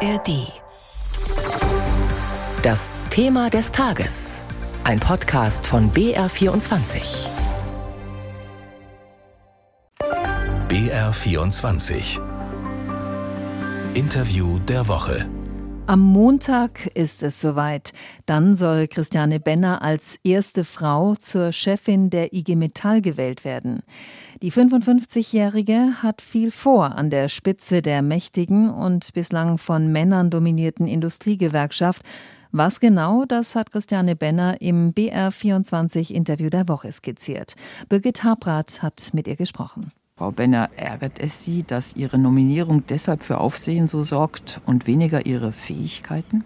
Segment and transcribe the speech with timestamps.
[0.00, 0.52] ARD.
[2.62, 4.40] Das Thema des Tages.
[4.84, 7.02] Ein Podcast von BR24.
[10.68, 12.18] BR24.
[13.94, 15.26] Interview der Woche.
[15.88, 17.92] Am Montag ist es soweit.
[18.26, 23.84] Dann soll Christiane Benner als erste Frau zur Chefin der IG Metall gewählt werden.
[24.42, 30.88] Die 55-Jährige hat viel vor an der Spitze der mächtigen und bislang von Männern dominierten
[30.88, 32.02] Industriegewerkschaft.
[32.50, 37.54] Was genau, das hat Christiane Benner im BR24 Interview der Woche skizziert.
[37.88, 39.92] Birgit Habrath hat mit ihr gesprochen.
[40.18, 45.26] Frau Benner, ärgert es Sie, dass Ihre Nominierung deshalb für Aufsehen so sorgt und weniger
[45.26, 46.42] Ihre Fähigkeiten?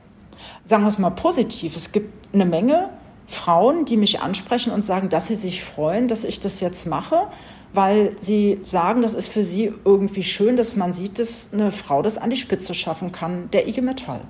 [0.65, 1.77] Sagen wir es mal positiv.
[1.77, 2.89] Es gibt eine Menge
[3.29, 7.29] Frauen, die mich ansprechen und sagen, dass sie sich freuen, dass ich das jetzt mache,
[7.73, 12.03] weil sie sagen, das ist für sie irgendwie schön, dass man sieht, dass eine Frau
[12.03, 14.23] das an die Spitze schaffen kann, der IG Metall.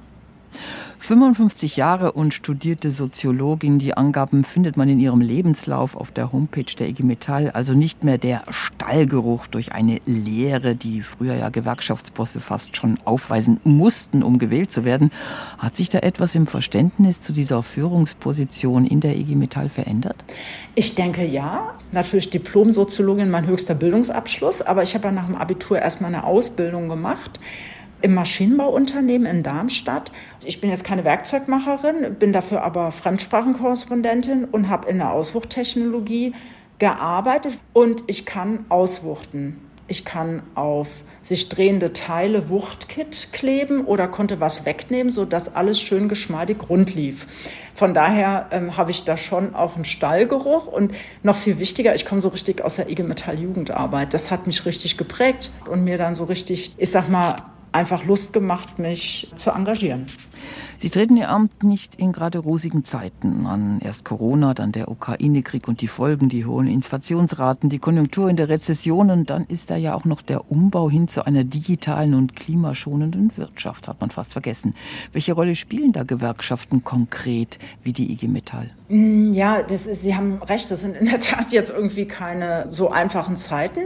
[1.03, 3.79] 55 Jahre und studierte Soziologin.
[3.79, 7.51] Die Angaben findet man in ihrem Lebenslauf auf der Homepage der IG Metall.
[7.51, 13.61] Also nicht mehr der Stallgeruch durch eine Lehre, die früher ja Gewerkschaftsbosse fast schon aufweisen
[13.65, 15.11] mussten, um gewählt zu werden.
[15.57, 20.23] Hat sich da etwas im Verständnis zu dieser Führungsposition in der IG Metall verändert?
[20.75, 21.75] Ich denke ja.
[21.93, 24.61] Natürlich Diplom-Soziologin, mein höchster Bildungsabschluss.
[24.61, 27.41] Aber ich habe ja nach dem Abitur erstmal eine Ausbildung gemacht
[28.03, 30.13] im Maschinenbauunternehmen in Darmstadt.
[30.45, 36.33] Ich bin jetzt keine Werkzeugmacherin, bin dafür aber Fremdsprachenkorrespondentin und habe in der Auswuchttechnologie
[36.79, 39.59] gearbeitet und ich kann auswuchten.
[39.91, 46.09] Ich kann auf sich drehende Teile Wuchtkit kleben oder konnte was wegnehmen, sodass alles schön
[46.09, 47.27] geschmeidig rund lief.
[47.75, 50.93] Von daher ähm, habe ich da schon auch einen Stallgeruch und
[51.25, 54.15] noch viel wichtiger, ich komme so richtig aus der IG Metall Jugendarbeit.
[54.15, 57.35] Das hat mich richtig geprägt und mir dann so richtig, ich sag mal,
[57.73, 60.07] einfach Lust gemacht, mich zu engagieren.
[60.79, 63.81] Sie treten Ihr Amt nicht in gerade rosigen Zeiten an.
[63.85, 68.49] Erst Corona, dann der Ukraine-Krieg und die Folgen, die hohen Inflationsraten, die Konjunktur in der
[68.49, 72.35] Rezession und dann ist da ja auch noch der Umbau hin zu einer digitalen und
[72.35, 74.75] klimaschonenden Wirtschaft, hat man fast vergessen.
[75.13, 78.71] Welche Rolle spielen da Gewerkschaften konkret wie die IG Metall?
[78.89, 82.69] Mm, ja, das ist, Sie haben recht, das sind in der Tat jetzt irgendwie keine
[82.71, 83.81] so einfachen Zeiten.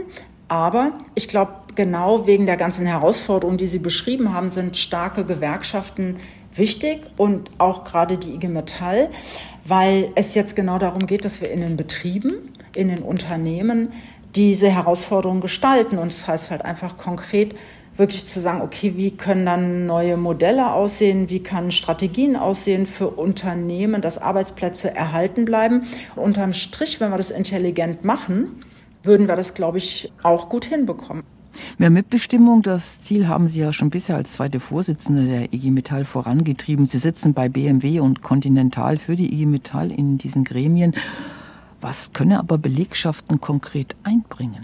[0.47, 6.17] Aber ich glaube, genau wegen der ganzen Herausforderungen, die Sie beschrieben haben, sind starke Gewerkschaften
[6.53, 9.09] wichtig und auch gerade die IG Metall,
[9.65, 13.91] weil es jetzt genau darum geht, dass wir in den Betrieben, in den Unternehmen
[14.35, 15.97] diese Herausforderungen gestalten.
[15.97, 17.55] Und das heißt halt einfach konkret,
[17.97, 23.09] wirklich zu sagen, okay, wie können dann neue Modelle aussehen, wie kann Strategien aussehen für
[23.09, 25.83] Unternehmen, dass Arbeitsplätze erhalten bleiben.
[26.15, 28.59] unterm Strich, wenn wir das intelligent machen,
[29.05, 31.23] würden wir das, glaube ich, auch gut hinbekommen.
[31.77, 36.05] Mehr Mitbestimmung, das Ziel haben Sie ja schon bisher als zweite Vorsitzende der IG Metall
[36.05, 36.85] vorangetrieben.
[36.85, 40.93] Sie sitzen bei BMW und Continental für die IG Metall in diesen Gremien.
[41.81, 44.61] Was können aber Belegschaften konkret einbringen?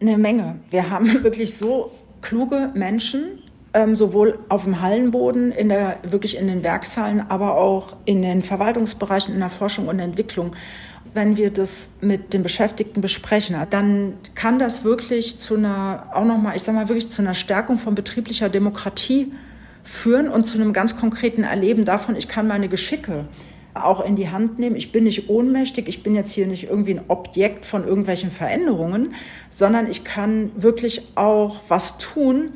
[0.00, 0.56] Eine Menge.
[0.70, 3.42] Wir haben wirklich so kluge Menschen,
[3.74, 8.42] ähm, sowohl auf dem Hallenboden, in der, wirklich in den Werkshallen, aber auch in den
[8.42, 10.52] Verwaltungsbereichen, in der Forschung und Entwicklung
[11.16, 16.54] wenn wir das mit den Beschäftigten besprechen, dann kann das wirklich zu einer, auch nochmal,
[16.54, 19.32] ich sage mal wirklich zu einer Stärkung von betrieblicher Demokratie
[19.82, 23.26] führen und zu einem ganz konkreten Erleben davon, ich kann meine Geschicke
[23.74, 24.76] auch in die Hand nehmen.
[24.76, 29.14] Ich bin nicht ohnmächtig, ich bin jetzt hier nicht irgendwie ein Objekt von irgendwelchen Veränderungen,
[29.50, 32.52] sondern ich kann wirklich auch was tun,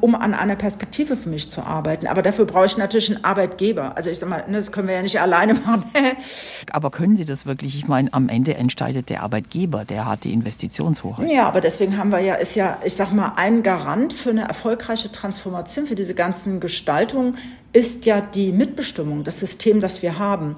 [0.00, 2.06] um an einer Perspektive für mich zu arbeiten.
[2.06, 3.96] Aber dafür brauche ich natürlich einen Arbeitgeber.
[3.96, 5.84] Also ich sage mal, ne, das können wir ja nicht alleine machen.
[6.72, 7.76] aber können Sie das wirklich?
[7.76, 11.30] Ich meine, am Ende entscheidet der Arbeitgeber, der hat die Investitionshoheit.
[11.30, 14.42] Ja, aber deswegen haben wir ja, ist ja, ich sag mal, ein Garant für eine
[14.42, 17.36] erfolgreiche Transformation, für diese ganzen Gestaltungen,
[17.72, 20.56] ist ja die Mitbestimmung, das System, das wir haben.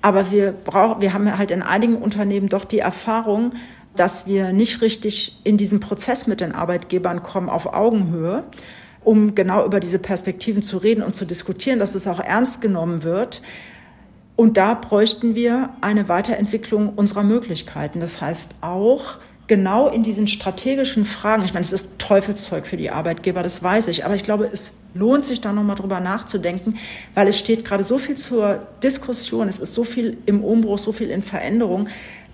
[0.00, 3.52] Aber wir brauchen, wir haben halt in einigen Unternehmen doch die Erfahrung,
[3.98, 8.44] dass wir nicht richtig in diesen Prozess mit den Arbeitgebern kommen auf Augenhöhe,
[9.04, 13.02] um genau über diese Perspektiven zu reden und zu diskutieren, dass es auch ernst genommen
[13.02, 13.42] wird.
[14.36, 18.00] Und da bräuchten wir eine Weiterentwicklung unserer Möglichkeiten.
[18.00, 19.18] Das heißt auch,
[19.48, 23.88] genau in diesen strategischen Fragen, ich meine, es ist Teufelszeug für die Arbeitgeber, das weiß
[23.88, 26.76] ich, aber ich glaube, es lohnt sich da nochmal drüber nachzudenken,
[27.14, 30.92] weil es steht gerade so viel zur Diskussion, es ist so viel im Umbruch, so
[30.92, 31.88] viel in Veränderung,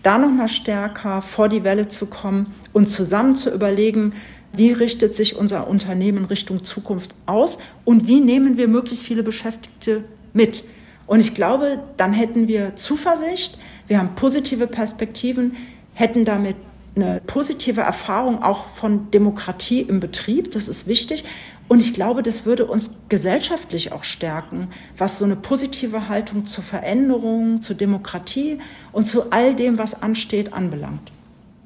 [0.05, 4.15] da nochmal stärker vor die Welle zu kommen und zusammen zu überlegen,
[4.53, 10.05] wie richtet sich unser Unternehmen Richtung Zukunft aus und wie nehmen wir möglichst viele Beschäftigte
[10.33, 10.65] mit.
[11.07, 13.59] Und ich glaube, dann hätten wir Zuversicht,
[13.89, 15.57] wir haben positive Perspektiven,
[15.93, 16.57] hätten damit
[16.97, 21.25] eine positive Erfahrung auch von Demokratie im Betrieb, das ist wichtig.
[21.67, 26.63] Und ich glaube, das würde uns gesellschaftlich auch stärken, was so eine positive Haltung zur
[26.63, 28.59] Veränderung, zur Demokratie
[28.93, 31.11] und zu all dem, was ansteht, anbelangt.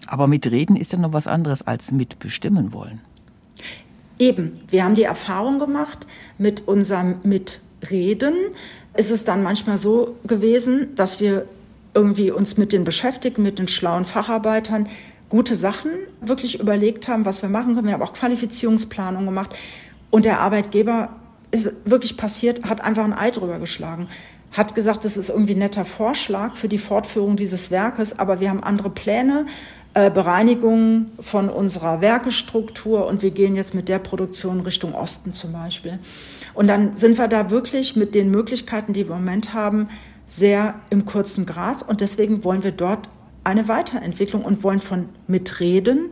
[0.06, 3.00] Aber mitreden ist ja noch was anderes als mitbestimmen wollen.
[4.18, 6.06] Eben, wir haben die Erfahrung gemacht,
[6.38, 8.34] mit unserem Mitreden
[8.96, 11.46] ist es dann manchmal so gewesen, dass wir
[11.94, 14.88] irgendwie uns mit den Beschäftigten, mit den schlauen Facharbeitern
[15.28, 15.90] gute Sachen
[16.20, 17.86] wirklich überlegt haben, was wir machen können.
[17.86, 19.54] Wir haben auch Qualifizierungsplanung gemacht.
[20.10, 21.10] Und der Arbeitgeber
[21.50, 24.08] ist wirklich passiert, hat einfach ein Ei drüber geschlagen.
[24.52, 28.48] Hat gesagt, das ist irgendwie ein netter Vorschlag für die Fortführung dieses Werkes, aber wir
[28.48, 29.46] haben andere Pläne,
[29.94, 35.52] äh, Bereinigung von unserer Werkestruktur und wir gehen jetzt mit der Produktion Richtung Osten zum
[35.52, 35.98] Beispiel.
[36.54, 39.88] Und dann sind wir da wirklich mit den Möglichkeiten, die wir im Moment haben,
[40.24, 43.08] sehr im kurzen Gras und deswegen wollen wir dort
[43.44, 46.10] eine Weiterentwicklung und wollen von Mitreden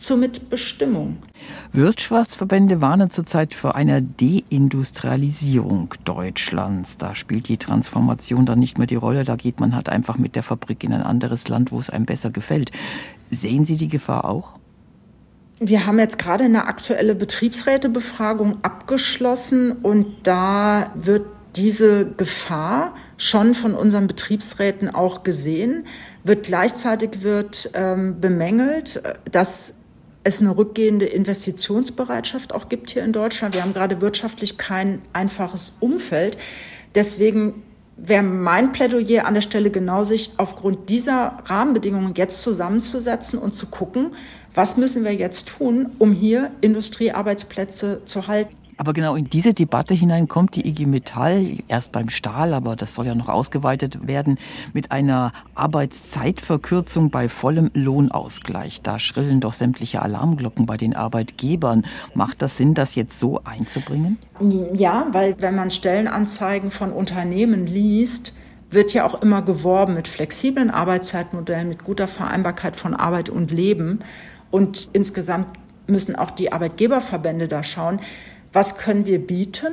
[0.00, 1.18] zur Mitbestimmung.
[1.72, 6.96] Wirtschaftsverbände warnen zurzeit vor einer Deindustrialisierung Deutschlands.
[6.96, 9.24] Da spielt die Transformation dann nicht mehr die Rolle.
[9.24, 12.06] Da geht man halt einfach mit der Fabrik in ein anderes Land, wo es einem
[12.06, 12.70] besser gefällt.
[13.30, 14.54] Sehen Sie die Gefahr auch?
[15.62, 21.26] Wir haben jetzt gerade eine aktuelle Betriebsrätebefragung abgeschlossen und da wird
[21.56, 25.84] diese Gefahr schon von unseren Betriebsräten auch gesehen,
[26.24, 29.74] wird gleichzeitig wird ähm, bemängelt, äh, dass
[30.22, 33.54] es eine rückgehende Investitionsbereitschaft auch gibt hier in Deutschland.
[33.54, 36.36] Wir haben gerade wirtschaftlich kein einfaches Umfeld.
[36.94, 37.62] Deswegen
[37.96, 43.66] wäre mein Plädoyer an der Stelle genau, sich aufgrund dieser Rahmenbedingungen jetzt zusammenzusetzen und zu
[43.66, 44.14] gucken,
[44.54, 48.54] was müssen wir jetzt tun, um hier Industriearbeitsplätze zu halten.
[48.80, 52.94] Aber genau in diese Debatte hinein kommt die IG Metall, erst beim Stahl, aber das
[52.94, 54.38] soll ja noch ausgeweitet werden,
[54.72, 58.80] mit einer Arbeitszeitverkürzung bei vollem Lohnausgleich.
[58.80, 61.84] Da schrillen doch sämtliche Alarmglocken bei den Arbeitgebern.
[62.14, 64.16] Macht das Sinn, das jetzt so einzubringen?
[64.72, 68.32] Ja, weil wenn man Stellenanzeigen von Unternehmen liest,
[68.70, 73.98] wird ja auch immer geworben mit flexiblen Arbeitszeitmodellen, mit guter Vereinbarkeit von Arbeit und Leben.
[74.50, 75.48] Und insgesamt
[75.86, 78.00] müssen auch die Arbeitgeberverbände da schauen,
[78.52, 79.72] was können wir bieten,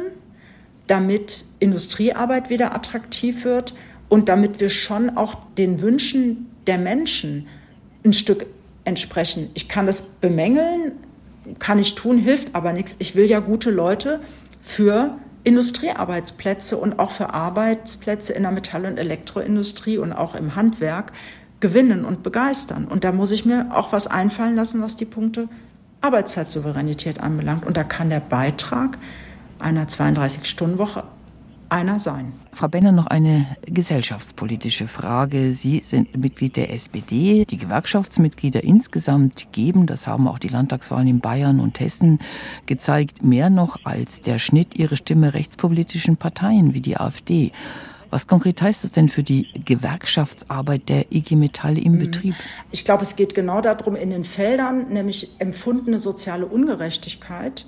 [0.88, 3.74] damit Industriearbeit wieder attraktiv wird
[4.10, 7.48] und damit wir schon auch den Wünschen der Menschen
[8.06, 8.46] ein Stück
[8.86, 9.50] entsprechen.
[9.54, 10.94] Ich kann das bemängeln,
[11.60, 12.96] kann ich tun, hilft aber nichts.
[13.00, 14.22] Ich will ja gute Leute
[14.62, 21.14] für Industriearbeitsplätze und auch für Arbeitsplätze in der Metall- und Elektroindustrie und auch im Handwerk
[21.60, 22.86] gewinnen und begeistern.
[22.86, 25.48] Und da muss ich mir auch was einfallen lassen, was die Punkte
[26.02, 27.66] Arbeitszeitsouveränität anbelangt.
[27.66, 28.98] Und da kann der Beitrag
[29.60, 31.04] einer 32-Stunden-Woche
[31.70, 32.34] einer sein.
[32.54, 35.52] Frau Benner, noch eine gesellschaftspolitische Frage.
[35.52, 37.46] Sie sind Mitglied der SPD.
[37.46, 42.20] Die Gewerkschaftsmitglieder insgesamt geben, das haben auch die Landtagswahlen in Bayern und Hessen
[42.66, 47.52] gezeigt, mehr noch als der Schnitt ihre Stimme rechtspolitischen Parteien wie die AfD.
[48.10, 52.00] Was konkret heißt das denn für die Gewerkschaftsarbeit der IG Metall im mhm.
[52.00, 52.36] Betrieb?
[52.72, 57.66] Ich glaube, es geht genau darum, in den Feldern, nämlich empfundene soziale Ungerechtigkeit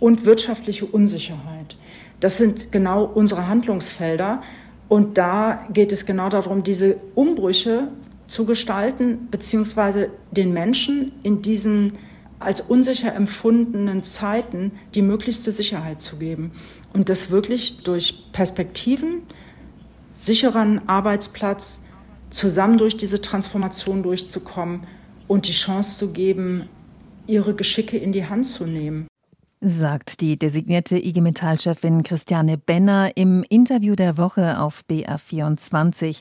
[0.00, 1.76] und wirtschaftliche Unsicherheit.
[2.20, 4.42] Das sind genau unsere Handlungsfelder.
[4.88, 7.88] Und da geht es genau darum, diese Umbrüche
[8.26, 11.92] zu gestalten, beziehungsweise den Menschen in diesen
[12.40, 16.52] als unsicher empfundenen Zeiten die möglichste Sicherheit zu geben.
[16.92, 19.22] Und das wirklich durch Perspektiven,
[20.18, 21.82] sicheren Arbeitsplatz,
[22.30, 24.86] zusammen durch diese Transformation durchzukommen
[25.28, 26.68] und die Chance zu geben,
[27.26, 29.06] ihre Geschicke in die Hand zu nehmen.
[29.60, 36.16] Sagt die designierte IG Metall-Chefin Christiane Benner im Interview der Woche auf BR24.